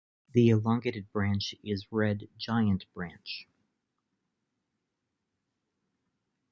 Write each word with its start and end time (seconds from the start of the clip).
The 0.33 0.49
elongated 0.49 1.11
branch 1.11 1.53
is 1.63 1.91
Red 1.91 2.27
giant 2.35 2.91
branch. 2.91 3.47